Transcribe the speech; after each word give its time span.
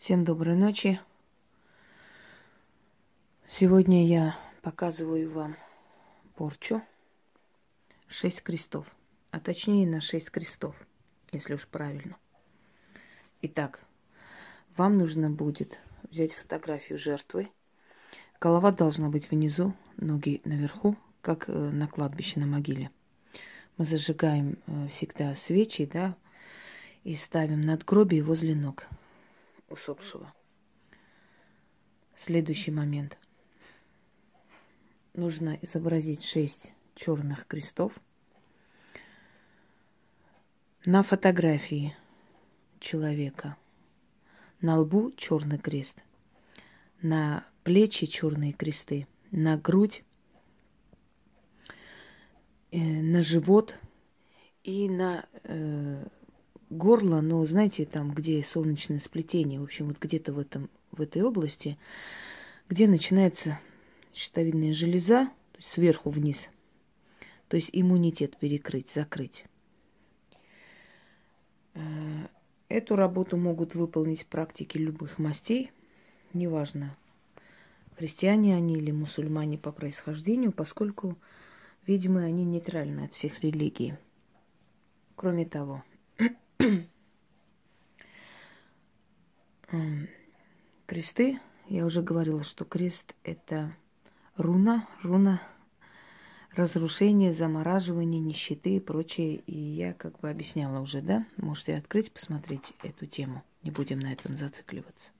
Всем 0.00 0.24
доброй 0.24 0.56
ночи. 0.56 0.98
Сегодня 3.46 4.06
я 4.06 4.34
показываю 4.62 5.30
вам 5.30 5.58
порчу 6.36 6.80
шесть 8.08 8.42
крестов, 8.42 8.86
а 9.30 9.40
точнее 9.40 9.86
на 9.86 10.00
шесть 10.00 10.30
крестов, 10.30 10.74
если 11.32 11.52
уж 11.52 11.66
правильно. 11.66 12.16
Итак, 13.42 13.80
вам 14.74 14.96
нужно 14.96 15.28
будет 15.28 15.78
взять 16.10 16.32
фотографию 16.32 16.98
жертвы. 16.98 17.50
Голова 18.40 18.72
должна 18.72 19.10
быть 19.10 19.30
внизу, 19.30 19.74
ноги 19.98 20.40
наверху, 20.46 20.96
как 21.20 21.50
э, 21.50 21.52
на 21.52 21.86
кладбище 21.88 22.40
на 22.40 22.46
могиле. 22.46 22.90
Мы 23.76 23.84
зажигаем 23.84 24.56
э, 24.66 24.88
всегда 24.88 25.34
свечи, 25.34 25.84
да, 25.84 26.16
и 27.04 27.14
ставим 27.14 27.60
надгробие 27.60 28.22
возле 28.22 28.54
ног 28.54 28.88
усопшего. 29.70 30.32
Следующий 32.16 32.70
момент. 32.70 33.16
Нужно 35.14 35.58
изобразить 35.62 36.24
шесть 36.24 36.72
черных 36.94 37.46
крестов. 37.46 37.98
На 40.84 41.02
фотографии 41.02 41.96
человека 42.78 43.56
на 44.60 44.78
лбу 44.78 45.12
черный 45.16 45.58
крест, 45.58 45.96
на 47.02 47.46
плечи 47.64 48.06
черные 48.06 48.52
кресты, 48.52 49.06
на 49.30 49.56
грудь, 49.56 50.04
э, 52.70 52.78
на 52.78 53.22
живот 53.22 53.74
и 54.62 54.88
на 54.88 55.26
э, 55.44 56.06
горло, 56.70 57.20
но 57.20 57.44
знаете, 57.44 57.84
там, 57.84 58.12
где 58.12 58.42
солнечное 58.42 59.00
сплетение, 59.00 59.60
в 59.60 59.64
общем, 59.64 59.88
вот 59.88 59.98
где-то 59.98 60.32
в, 60.32 60.38
этом, 60.38 60.70
в 60.92 61.02
этой 61.02 61.22
области, 61.22 61.76
где 62.68 62.86
начинается 62.86 63.60
щитовидная 64.14 64.72
железа, 64.72 65.26
то 65.52 65.58
есть 65.58 65.68
сверху 65.68 66.10
вниз, 66.10 66.48
то 67.48 67.56
есть 67.56 67.70
иммунитет 67.72 68.36
перекрыть, 68.36 68.90
закрыть. 68.90 69.44
Э, 71.74 71.80
эту 72.68 72.96
работу 72.96 73.36
могут 73.36 73.74
выполнить 73.74 74.26
практики 74.26 74.78
любых 74.78 75.18
мастей, 75.18 75.72
неважно, 76.32 76.96
христиане 77.96 78.56
они 78.56 78.74
или 78.74 78.92
мусульмане 78.92 79.58
по 79.58 79.72
происхождению, 79.72 80.52
поскольку, 80.52 81.18
видимо, 81.86 82.22
они 82.22 82.44
нейтральны 82.44 83.00
от 83.00 83.12
всех 83.12 83.42
религий. 83.42 83.94
Кроме 85.16 85.44
того, 85.44 85.82
Кресты, 90.86 91.38
я 91.68 91.86
уже 91.86 92.02
говорила, 92.02 92.42
что 92.42 92.64
крест– 92.64 93.14
это 93.24 93.72
руна, 94.36 94.88
руна 95.02 95.40
разрушение, 96.54 97.32
замораживание, 97.32 98.20
нищеты 98.20 98.76
и 98.76 98.80
прочее. 98.80 99.36
И 99.46 99.56
я 99.56 99.92
как 99.92 100.18
бы 100.20 100.28
объясняла 100.28 100.80
уже, 100.80 101.00
да? 101.00 101.26
Можете 101.36 101.76
открыть, 101.76 102.12
посмотреть 102.12 102.72
эту 102.82 103.06
тему. 103.06 103.44
Не 103.62 103.70
будем 103.70 104.00
на 104.00 104.12
этом 104.12 104.36
зацикливаться. 104.36 105.10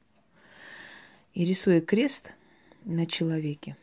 И 1.35 1.45
рисуя 1.45 1.81
крест 1.81 2.33
на 2.85 3.07
человеке, 3.07 3.77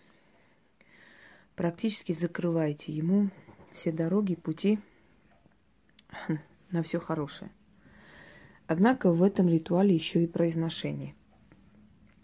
практически 1.55 2.11
закрываете 2.11 2.91
ему 2.91 3.29
все 3.73 3.91
дороги, 3.91 4.35
пути 4.35 4.79
на 6.71 6.83
все 6.83 6.99
хорошее. 6.99 7.51
Однако 8.67 9.11
в 9.11 9.23
этом 9.23 9.47
ритуале 9.47 9.95
еще 9.95 10.23
и 10.23 10.27
произношение. 10.27 11.15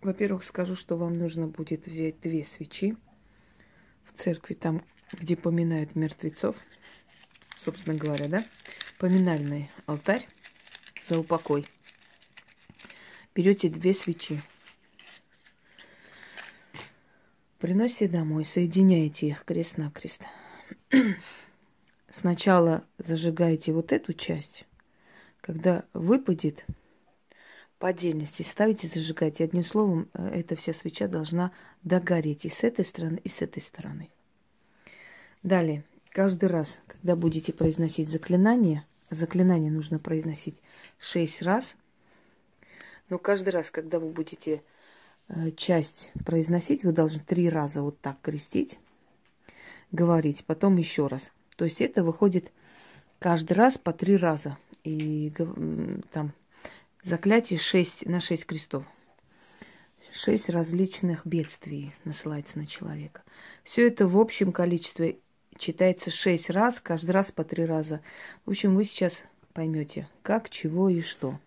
Во-первых, 0.01 0.43
скажу, 0.43 0.75
что 0.75 0.97
вам 0.97 1.17
нужно 1.17 1.47
будет 1.47 1.87
взять 1.87 2.19
две 2.19 2.43
свечи 2.43 2.97
в 4.03 4.11
церкви, 4.13 4.53
там, 4.53 4.83
где 5.13 5.37
поминают 5.37 5.95
мертвецов, 5.95 6.57
собственно 7.57 7.95
говоря, 7.95 8.27
да, 8.27 8.45
поминальный 8.99 9.71
алтарь 9.85 10.27
за 11.07 11.19
упокой. 11.19 11.65
Берете 13.33 13.69
две 13.69 13.93
свечи, 13.93 14.41
приносите 17.59 18.09
домой, 18.09 18.43
соединяете 18.43 19.27
их 19.27 19.45
крест-накрест. 19.45 20.23
Сначала 22.13 22.85
зажигаете 22.99 23.73
вот 23.73 23.91
эту 23.91 24.13
часть, 24.13 24.65
когда 25.41 25.83
выпадет 25.93 26.63
по 27.79 27.87
отдельности, 27.89 28.43
ставите 28.43 28.87
зажигать. 28.87 29.39
И 29.39 29.43
одним 29.43 29.63
словом, 29.63 30.07
э, 30.13 30.41
эта 30.41 30.55
вся 30.55 30.73
свеча 30.73 31.07
должна 31.07 31.51
догореть 31.83 32.45
и 32.45 32.49
с 32.49 32.63
этой 32.63 32.85
стороны, 32.85 33.19
и 33.23 33.29
с 33.29 33.41
этой 33.41 33.63
стороны. 33.63 34.09
Далее, 35.41 35.83
каждый 36.11 36.49
раз, 36.49 36.81
когда 36.85 37.15
будете 37.15 37.51
произносить 37.51 38.07
заклинание, 38.07 38.85
заклинание 39.09 39.71
нужно 39.71 39.97
произносить 39.97 40.61
шесть 40.99 41.41
раз, 41.41 41.75
но 43.09 43.17
каждый 43.17 43.49
раз, 43.49 43.71
когда 43.71 43.99
вы 43.99 44.09
будете 44.09 44.61
э, 45.29 45.49
часть 45.57 46.11
произносить, 46.25 46.83
вы 46.83 46.91
должны 46.91 47.21
три 47.21 47.49
раза 47.49 47.81
вот 47.81 47.99
так 48.01 48.21
крестить, 48.21 48.77
говорить, 49.91 50.45
потом 50.45 50.77
еще 50.77 51.07
раз. 51.07 51.31
То 51.63 51.67
есть 51.67 51.79
это 51.79 52.03
выходит 52.03 52.51
каждый 53.19 53.53
раз 53.53 53.77
по 53.77 53.93
три 53.93 54.17
раза 54.17 54.57
и 54.83 55.31
там 56.11 56.33
заклятие 57.03 57.57
6 57.57 58.05
на 58.05 58.19
6 58.19 58.45
крестов. 58.45 58.83
Шесть 60.11 60.49
различных 60.49 61.25
бедствий 61.25 61.93
насылается 62.03 62.57
на 62.57 62.65
человека. 62.65 63.23
Все 63.63 63.87
это 63.87 64.09
в 64.09 64.19
общем 64.19 64.51
количестве 64.51 65.19
читается 65.57 66.11
шесть 66.11 66.49
раз, 66.49 66.81
каждый 66.81 67.11
раз 67.11 67.31
по 67.31 67.45
три 67.45 67.63
раза. 67.63 68.01
В 68.45 68.49
общем, 68.49 68.75
вы 68.75 68.83
сейчас 68.83 69.23
поймете, 69.53 70.09
как, 70.21 70.49
чего 70.49 70.89
и 70.89 70.99
что. 70.99 71.39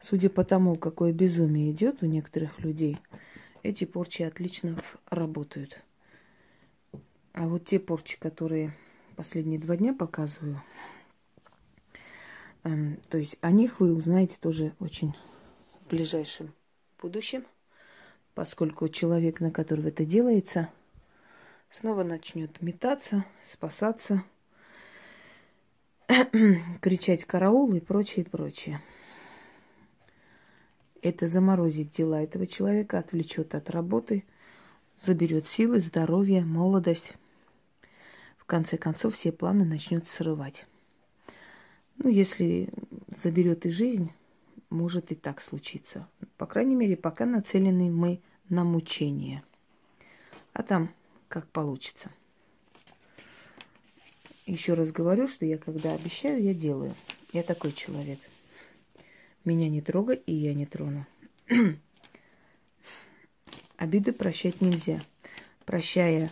Судя 0.00 0.30
по 0.30 0.44
тому, 0.44 0.76
какое 0.76 1.12
безумие 1.12 1.72
идет 1.72 2.02
у 2.02 2.06
некоторых 2.06 2.58
людей, 2.60 2.96
эти 3.62 3.84
порчи 3.84 4.22
отлично 4.22 4.82
работают. 5.10 5.84
А 7.36 7.46
вот 7.48 7.66
те 7.66 7.78
порчи, 7.78 8.18
которые 8.18 8.72
последние 9.14 9.60
два 9.60 9.76
дня 9.76 9.92
показываю, 9.92 10.62
эм, 12.64 12.98
то 13.10 13.18
есть 13.18 13.36
о 13.42 13.50
них 13.50 13.78
вы 13.78 13.94
узнаете 13.94 14.38
тоже 14.40 14.72
очень 14.80 15.14
в 15.82 15.90
ближайшем 15.90 16.54
будущем, 16.98 17.44
поскольку 18.34 18.88
человек, 18.88 19.40
на 19.40 19.50
которого 19.50 19.88
это 19.88 20.06
делается, 20.06 20.70
снова 21.68 22.04
начнет 22.04 22.62
метаться, 22.62 23.26
спасаться, 23.42 24.24
кричать 26.80 27.26
караул 27.26 27.74
и 27.74 27.80
прочее, 27.80 28.24
прочее. 28.24 28.80
Это 31.02 31.26
заморозит 31.26 31.90
дела 31.90 32.22
этого 32.22 32.46
человека, 32.46 32.98
отвлечет 32.98 33.54
от 33.54 33.68
работы, 33.68 34.24
заберет 34.96 35.46
силы, 35.46 35.80
здоровье, 35.80 36.42
молодость 36.42 37.12
в 38.46 38.48
конце 38.48 38.78
концов 38.78 39.16
все 39.16 39.32
планы 39.32 39.64
начнет 39.64 40.06
срывать. 40.06 40.66
Ну, 41.98 42.08
если 42.08 42.68
заберет 43.20 43.66
и 43.66 43.70
жизнь, 43.70 44.12
может 44.70 45.10
и 45.10 45.16
так 45.16 45.40
случиться. 45.40 46.06
По 46.36 46.46
крайней 46.46 46.76
мере, 46.76 46.96
пока 46.96 47.26
нацелены 47.26 47.90
мы 47.90 48.20
на 48.48 48.62
мучение. 48.62 49.42
А 50.52 50.62
там 50.62 50.90
как 51.26 51.48
получится. 51.48 52.12
Еще 54.46 54.74
раз 54.74 54.92
говорю, 54.92 55.26
что 55.26 55.44
я 55.44 55.58
когда 55.58 55.94
обещаю, 55.94 56.40
я 56.40 56.54
делаю. 56.54 56.94
Я 57.32 57.42
такой 57.42 57.72
человек. 57.72 58.20
Меня 59.44 59.68
не 59.68 59.80
трогай, 59.80 60.22
и 60.24 60.32
я 60.32 60.54
не 60.54 60.66
трону. 60.66 61.04
Обиды 63.76 64.12
прощать 64.12 64.60
нельзя. 64.60 65.00
Прощая 65.64 66.30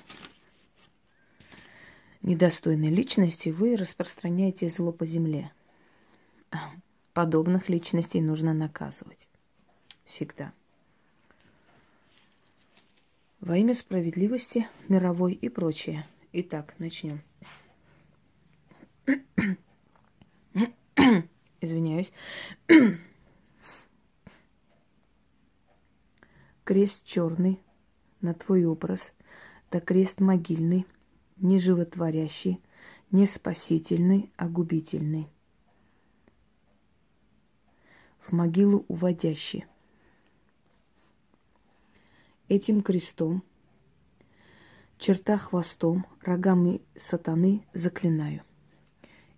недостойной 2.25 2.89
личности, 2.89 3.51
вы 3.51 3.77
распространяете 3.77 4.69
зло 4.69 4.93
по 4.93 5.07
земле. 5.07 5.53
Подобных 7.13 7.69
личностей 7.69 8.21
нужно 8.21 8.53
наказывать. 8.55 9.29
Всегда. 10.05 10.53
Во 13.41 13.57
имя 13.57 13.75
справедливости, 13.75 14.69
мировой 14.89 15.35
и 15.35 15.49
прочее. 15.49 16.07
Итак, 16.33 16.75
начнем. 16.79 17.21
Извиняюсь. 21.61 22.13
Крест 26.65 27.05
черный 27.05 27.61
на 28.23 28.33
твой 28.33 28.65
образ, 28.65 29.13
да 29.71 29.81
крест 29.81 30.21
могильный 30.21 30.87
не 31.37 31.59
животворящий, 31.59 32.61
не 33.11 33.27
спасительный, 33.27 34.31
а 34.37 34.49
губительный. 34.49 35.29
в 38.25 38.33
могилу 38.33 38.85
уводящий. 38.89 39.67
Этим 42.49 42.83
крестом, 42.83 43.43
черта 44.99 45.37
хвостом, 45.37 46.07
рогами 46.23 46.81
сатаны 46.97 47.65
заклинаю. 47.73 48.43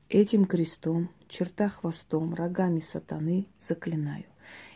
Этим 0.08 0.44
крестом, 0.44 1.10
черта 1.28 1.68
хвостом, 1.68 2.34
рогами 2.34 2.80
сатаны 2.80 3.46
заклинаю. 3.58 4.24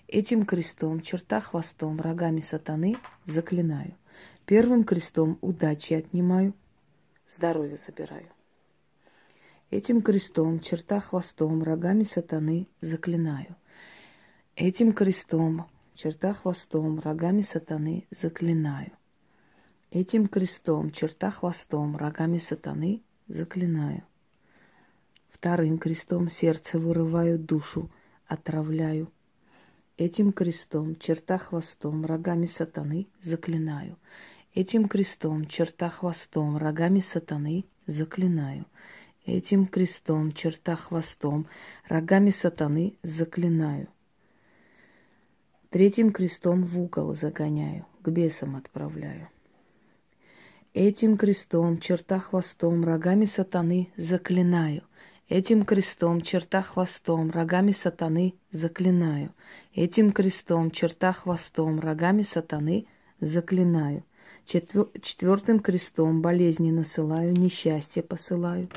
Этим 0.09 0.45
крестом, 0.45 1.01
черта 1.01 1.41
хвостом, 1.41 2.01
рогами 2.01 2.41
сатаны 2.41 2.97
заклинаю. 3.27 3.95
Первым 4.45 4.83
крестом 4.83 5.39
удачи 5.41 5.93
отнимаю, 5.93 6.55
здоровье 7.31 7.77
забираю. 7.77 8.29
Этим 9.71 10.03
крестом, 10.03 10.59
черта 10.61 10.99
хвостом, 10.99 11.63
рогами 11.63 12.03
сатаны 12.03 12.67
заклинаю. 12.81 13.55
Этим 14.57 14.93
крестом, 14.93 15.67
черта 15.95 16.33
хвостом, 16.33 16.99
рогами 16.99 17.43
сатаны 17.43 18.07
заклинаю. 18.11 18.91
Этим 19.93 20.27
крестом, 20.27 20.91
черта 20.91 21.31
хвостом, 21.31 21.97
рогами 21.97 22.39
сатаны 22.39 23.03
заклинаю. 23.29 24.03
Вторым 25.31 25.79
крестом 25.79 26.29
сердце 26.29 26.79
вырываю, 26.79 27.39
душу 27.39 27.91
отравляю. 28.27 29.11
Этим 29.97 30.33
крестом, 30.33 30.97
черта 30.97 31.39
хвостом, 31.39 32.05
рогами 32.05 32.47
сатаны 32.47 33.07
заклинаю. 33.23 33.97
Этим 34.53 34.89
крестом, 34.89 35.47
черта 35.47 35.89
хвостом, 35.91 36.57
рогами 36.57 36.99
сатаны 36.99 37.65
заклинаю. 37.87 38.67
Этим 39.25 39.67
крестом, 39.67 40.33
черта 40.33 40.75
хвостом, 40.75 41.47
рогами 41.89 42.31
сатаны 42.31 42.95
заклинаю. 43.05 43.89
Третьим 45.69 46.11
крестом 46.11 46.65
в 46.65 46.81
угол 46.81 47.15
загоняю, 47.15 47.87
к 48.03 48.09
бесам 48.09 48.57
отправляю. 48.57 49.29
Этим 50.75 51.17
крестом, 51.17 51.79
черта 51.79 52.19
хвостом, 52.19 52.83
рогами 52.83 53.27
сатаны 53.27 53.93
заклинаю. 53.97 54.83
Этим 55.29 55.65
крестом, 55.65 56.23
черта 56.23 56.63
хвостом, 56.63 57.31
рогами 57.31 57.71
сатаны 57.71 58.35
заклинаю. 58.51 59.33
Этим 59.75 60.11
крестом, 60.11 60.73
черта 60.73 61.13
хвостом, 61.13 61.79
рогами 61.79 62.23
сатаны 62.23 62.87
заклинаю. 63.21 64.05
Четвертым 64.47 65.61
крестом 65.61 66.23
болезни 66.23 66.71
насылаю, 66.71 67.33
несчастье 67.33 68.03
посылаю. 68.03 68.69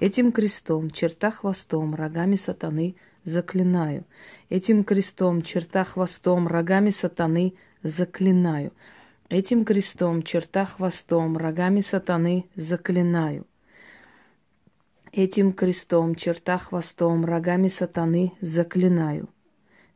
Этим 0.00 0.32
крестом, 0.32 0.90
черта 0.90 1.30
хвостом, 1.30 1.94
рогами 1.94 2.36
сатаны 2.36 2.96
заклинаю. 3.24 4.04
Этим 4.50 4.84
крестом, 4.84 5.42
черта 5.42 5.84
хвостом, 5.84 6.48
рогами 6.48 6.90
сатаны 6.90 7.54
заклинаю. 7.82 8.72
Этим 9.28 9.64
крестом, 9.64 10.22
черта 10.22 10.66
хвостом, 10.66 11.36
рогами 11.36 11.80
сатаны 11.80 12.46
заклинаю. 12.54 13.46
Этим 15.12 15.52
крестом, 15.52 16.14
черта 16.14 16.58
хвостом, 16.58 17.24
рогами 17.24 17.68
сатаны 17.68 18.32
заклинаю. 18.40 19.28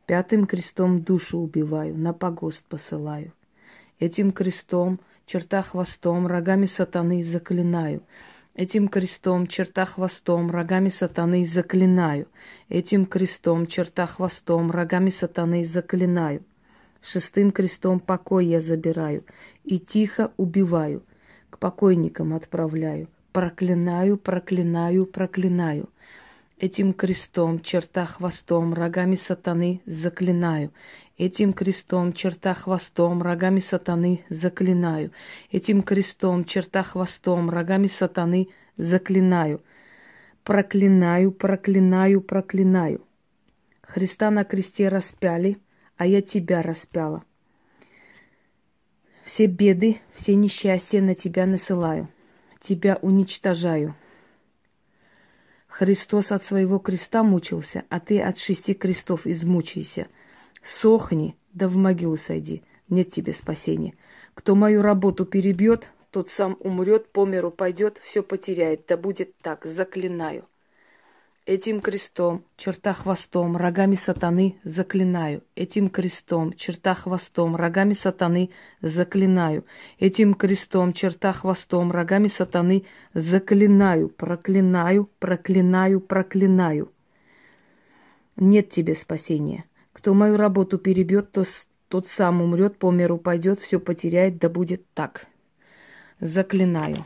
Пятым 0.05 0.45
крестом 0.45 1.01
душу 1.01 1.39
убиваю, 1.39 1.97
на 1.97 2.13
погост 2.13 2.65
посылаю. 2.65 3.33
Этим 3.99 4.31
крестом, 4.31 4.99
черта 5.25 5.61
хвостом, 5.61 6.27
рогами 6.27 6.67
сатаны 6.67 7.23
заклинаю. 7.23 8.03
Этим 8.53 8.87
крестом, 8.87 9.47
черта 9.47 9.85
хвостом, 9.85 10.51
рогами 10.51 10.89
сатаны 10.89 11.45
заклинаю. 11.45 12.27
Этим 12.69 13.05
крестом, 13.05 13.67
черта 13.67 14.07
хвостом, 14.07 14.71
рогами 14.71 15.09
сатаны 15.09 15.65
заклинаю. 15.65 16.43
Шестым 17.01 17.51
крестом 17.51 17.99
покой 17.99 18.47
я 18.47 18.61
забираю 18.61 19.23
и 19.63 19.79
тихо 19.79 20.31
убиваю. 20.37 21.03
К 21.49 21.57
покойникам 21.57 22.33
отправляю. 22.33 23.07
Проклинаю, 23.31 24.17
проклинаю, 24.17 25.05
проклинаю. 25.05 25.89
Этим 26.59 26.93
крестом, 26.93 27.61
черта 27.61 28.07
хвостом, 28.07 28.73
рогами 28.73 29.15
сатаны 29.15 29.81
заклинаю. 29.85 30.71
Этим 31.17 31.51
крестом, 31.51 32.13
черта 32.13 32.53
хвостом, 32.53 33.23
рогами 33.23 33.59
сатаны 33.59 34.23
заклинаю. 34.29 35.11
Этим 35.51 35.81
крестом, 35.81 36.45
черта 36.45 36.83
хвостом, 36.83 37.49
рогами 37.49 37.87
сатаны 37.87 38.49
заклинаю. 38.77 39.63
Проклинаю, 40.43 41.31
проклинаю, 41.31 42.21
проклинаю. 42.21 43.01
Христа 43.81 44.29
на 44.29 44.43
кресте 44.43 44.89
распяли, 44.89 45.57
а 45.97 46.05
я 46.05 46.21
тебя 46.21 46.61
распяла. 46.61 47.23
Все 49.25 49.47
беды, 49.47 49.99
все 50.13 50.35
несчастья 50.35 51.01
на 51.01 51.15
тебя 51.15 51.47
насылаю. 51.47 52.09
Тебя 52.61 52.99
уничтожаю. 53.01 53.95
Христос 55.67 56.31
от 56.31 56.45
своего 56.45 56.77
креста 56.77 57.23
мучился, 57.23 57.85
а 57.89 57.99
ты 57.99 58.21
от 58.21 58.37
шести 58.37 58.75
крестов 58.75 59.25
измучайся– 59.25 60.05
Сохни, 60.61 61.35
да 61.53 61.67
в 61.67 61.75
могилу 61.75 62.17
сойди, 62.17 62.63
нет 62.89 63.11
тебе 63.11 63.33
спасения. 63.33 63.93
Кто 64.33 64.55
мою 64.55 64.81
работу 64.81 65.25
перебьет, 65.25 65.89
тот 66.11 66.29
сам 66.29 66.57
умрет, 66.59 67.11
по 67.11 67.25
миру 67.25 67.51
пойдет, 67.51 67.99
все 68.03 68.23
потеряет. 68.23 68.85
Да 68.87 68.97
будет 68.97 69.35
так, 69.41 69.65
заклинаю. 69.65 70.47
Этим 71.47 71.79
крестом, 71.79 72.43
черта 72.57 72.93
хвостом, 72.93 73.55
рогами 73.55 73.95
сатаны 73.95 74.59
заклинаю. 74.63 75.43
Этим 75.55 75.89
крестом, 75.89 76.51
черта 76.51 76.93
хвостом, 76.93 77.55
рогами 77.55 77.93
сатаны 77.93 78.49
заклинаю. 78.81 79.65
Этим 79.97 80.33
крестом, 80.33 80.91
черта 80.91 81.31
хвостом, 81.31 81.89
рогами 81.91 82.27
сатаны 82.27 82.83
заклинаю. 83.13 84.09
Проклинаю, 84.09 85.09
проклинаю, 85.19 86.01
проклинаю. 86.01 86.91
Нет 88.35 88.69
тебе 88.69 88.93
спасения. 88.93 89.63
Кто 90.07 90.13
мою 90.13 90.37
работу 90.37 90.77
перебьет, 90.77 91.33
то 91.33 91.43
тот 91.89 92.07
сам 92.07 92.41
умрет, 92.41 92.77
по 92.77 92.91
миру 92.91 93.17
пойдет, 93.17 93.59
все 93.59 93.77
потеряет, 93.77 94.37
да 94.37 94.47
будет 94.47 94.89
так. 94.93 95.27
Заклинаю. 96.21 97.05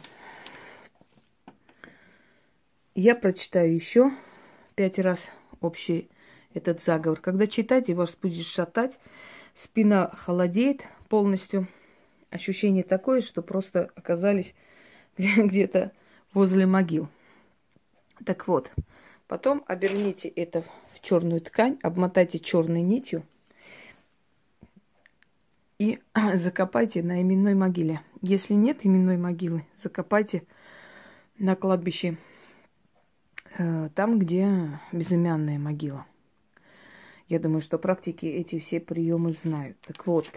Я 2.93 3.15
прочитаю 3.15 3.73
еще 3.73 4.11
пять 4.75 4.99
раз 4.99 5.29
общий 5.61 6.11
этот 6.53 6.83
заговор. 6.83 7.19
Когда 7.19 7.47
читаете, 7.47 7.95
вас 7.95 8.15
будет 8.15 8.45
шатать, 8.45 8.99
спина 9.55 10.11
холодеет 10.13 10.83
полностью. 11.09 11.67
Ощущение 12.29 12.83
такое, 12.83 13.21
что 13.21 13.41
просто 13.41 13.89
оказались 13.95 14.53
где-то 15.17 15.91
возле 16.35 16.67
могил. 16.67 17.07
Так 18.23 18.47
вот, 18.47 18.69
потом 19.31 19.63
оберните 19.65 20.27
это 20.27 20.65
черную 21.01 21.39
ткань, 21.39 21.79
обмотайте 21.83 22.37
черной 22.37 22.81
нитью 22.81 23.23
и 25.79 26.01
закопайте 26.33 27.01
на 27.01 27.21
именной 27.21 27.55
могиле. 27.55 28.01
Если 28.21 28.55
нет 28.55 28.79
именной 28.85 29.15
могилы, 29.15 29.65
закопайте 29.81 30.43
на 31.39 31.55
кладбище, 31.55 32.17
э, 33.57 33.89
там, 33.95 34.19
где 34.19 34.77
безымянная 34.91 35.57
могила. 35.57 36.05
Я 37.29 37.39
думаю, 37.39 37.61
что 37.61 37.77
практики 37.77 38.25
эти 38.25 38.59
все 38.59 38.81
приемы 38.81 39.31
знают. 39.31 39.77
Так 39.79 40.07
вот, 40.07 40.29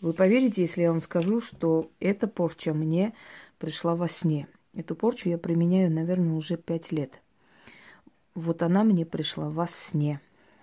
вы 0.00 0.12
поверите, 0.14 0.62
если 0.62 0.82
я 0.82 0.90
вам 0.90 1.00
скажу, 1.00 1.40
что 1.40 1.92
эта 2.00 2.26
порча 2.26 2.74
мне 2.74 3.14
пришла 3.58 3.94
во 3.94 4.08
сне. 4.08 4.48
Эту 4.74 4.96
порчу 4.96 5.28
я 5.28 5.38
применяю, 5.38 5.92
наверное, 5.92 6.34
уже 6.34 6.56
пять 6.56 6.90
лет– 6.90 7.12
вот 8.36 8.62
она 8.62 8.84
мне 8.84 9.04
пришла 9.04 9.48
во 9.48 9.66
сне. 9.66 10.20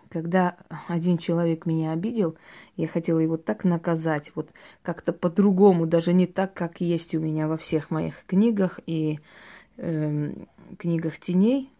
Когда 0.09 0.55
один 0.87 1.17
человек 1.17 1.65
меня 1.65 1.91
обидел, 1.91 2.37
я 2.77 2.87
хотела 2.87 3.17
его 3.19 3.35
так 3.35 3.63
наказать, 3.63 4.31
вот 4.35 4.49
как-то 4.83 5.11
по-другому, 5.11 5.87
даже 5.87 6.13
не 6.13 6.27
так, 6.27 6.53
как 6.53 6.81
есть 6.81 7.15
у 7.15 7.19
меня 7.19 7.47
во 7.47 7.57
всех 7.57 7.89
моих 7.89 8.23
книгах 8.27 8.79
и 8.85 9.19
э, 9.77 10.33
книгах 10.77 11.17
теней. 11.17 11.71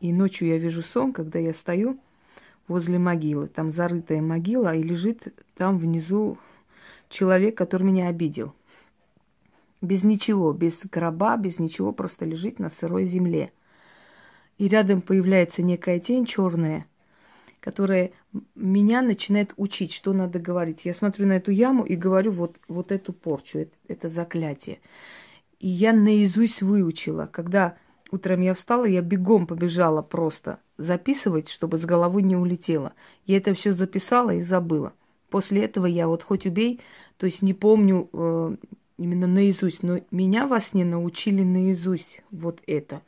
И 0.00 0.12
ночью 0.12 0.48
я 0.48 0.58
вижу 0.58 0.82
сон, 0.82 1.14
когда 1.14 1.38
я 1.38 1.54
стою 1.54 1.98
возле 2.68 2.98
могилы. 2.98 3.48
Там 3.48 3.70
зарытая 3.70 4.20
могила, 4.20 4.74
и 4.74 4.82
лежит 4.82 5.32
там 5.56 5.78
внизу 5.78 6.36
человек, 7.08 7.56
который 7.56 7.84
меня 7.84 8.08
обидел. 8.08 8.52
Без 9.80 10.04
ничего, 10.04 10.52
без 10.52 10.80
гроба, 10.84 11.38
без 11.38 11.58
ничего, 11.58 11.92
просто 11.92 12.26
лежит 12.26 12.58
на 12.58 12.68
сырой 12.68 13.06
земле– 13.06 13.52
и 14.58 14.68
рядом 14.68 15.02
появляется 15.02 15.62
некая 15.62 15.98
тень 15.98 16.26
черная, 16.26 16.86
которая 17.60 18.12
меня 18.54 19.02
начинает 19.02 19.52
учить, 19.56 19.92
что 19.92 20.12
надо 20.12 20.38
говорить. 20.38 20.84
Я 20.84 20.92
смотрю 20.92 21.26
на 21.26 21.34
эту 21.34 21.50
яму 21.50 21.84
и 21.84 21.96
говорю 21.96 22.32
вот, 22.32 22.56
вот 22.68 22.92
эту 22.92 23.12
порчу, 23.12 23.60
это, 23.60 23.72
это 23.88 24.08
заклятие. 24.08 24.80
И 25.60 25.68
я 25.68 25.92
наизусть 25.92 26.62
выучила. 26.62 27.28
Когда 27.32 27.76
утром 28.10 28.42
я 28.42 28.54
встала, 28.54 28.84
я 28.84 29.00
бегом 29.00 29.46
побежала 29.46 30.02
просто 30.02 30.58
записывать, 30.76 31.48
чтобы 31.48 31.78
с 31.78 31.84
головы 31.84 32.22
не 32.22 32.36
улетело. 32.36 32.92
Я 33.26 33.38
это 33.38 33.54
все 33.54 33.72
записала 33.72 34.34
и 34.34 34.42
забыла. 34.42 34.92
После 35.30 35.64
этого 35.64 35.86
я 35.86 36.06
вот 36.06 36.22
хоть 36.22 36.46
убей, 36.46 36.80
то 37.16 37.26
есть 37.26 37.42
не 37.42 37.54
помню 37.54 38.08
э, 38.12 38.56
именно 38.98 39.26
наизусть, 39.26 39.82
но 39.82 40.00
меня 40.10 40.46
во 40.46 40.60
сне 40.60 40.84
научили 40.84 41.42
наизусть 41.42 42.22
вот 42.30 42.60
это. 42.66 43.02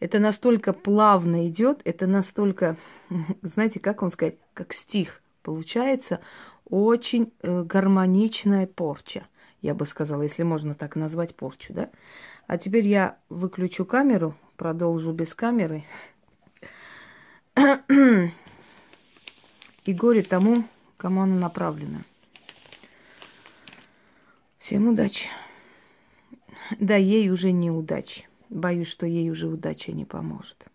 Это 0.00 0.18
настолько 0.18 0.72
плавно 0.72 1.48
идет, 1.48 1.80
это 1.84 2.06
настолько, 2.06 2.76
знаете, 3.42 3.80
как 3.80 4.02
вам 4.02 4.12
сказать, 4.12 4.36
как 4.54 4.72
стих 4.72 5.22
получается, 5.42 6.20
очень 6.68 7.32
э, 7.40 7.62
гармоничная 7.62 8.66
порча, 8.66 9.26
я 9.62 9.74
бы 9.74 9.86
сказала, 9.86 10.20
если 10.20 10.42
можно 10.42 10.74
так 10.74 10.94
назвать 10.94 11.34
порчу, 11.34 11.72
да. 11.72 11.88
А 12.46 12.58
теперь 12.58 12.86
я 12.86 13.16
выключу 13.30 13.86
камеру, 13.86 14.34
продолжу 14.56 15.12
без 15.12 15.34
камеры. 15.34 15.84
И 19.86 19.94
горе 19.94 20.22
тому, 20.22 20.64
кому 20.98 21.22
она 21.22 21.36
направлена. 21.36 22.02
Всем 24.58 24.88
удачи. 24.88 25.28
Да, 26.78 26.96
ей 26.96 27.30
уже 27.30 27.52
не 27.52 27.70
удачи. 27.70 28.27
Боюсь, 28.50 28.88
что 28.88 29.06
ей 29.06 29.30
уже 29.30 29.46
удача 29.46 29.92
не 29.92 30.04
поможет. 30.04 30.66